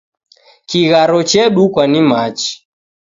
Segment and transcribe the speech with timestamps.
[0.69, 2.53] Kigharo chedukwa ni machi